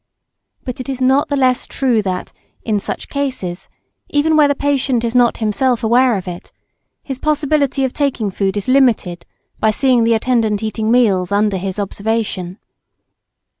[0.63, 3.69] But it is not the less true that, in such cases,
[4.09, 6.51] even where the patient is not himself aware of it,
[7.03, 9.27] his possibility of taking food is limited
[9.59, 12.57] by seeing the attendant eating meals under his observation.